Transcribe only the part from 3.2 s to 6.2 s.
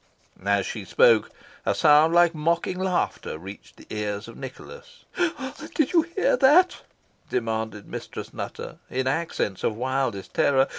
reached the ears of Nicholas. "Did you